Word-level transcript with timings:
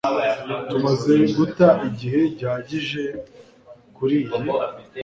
tumaze 0.69 1.13
guta 1.35 1.67
igihe 1.87 2.19
gihagije 2.37 3.03
kuriyi 3.95 4.37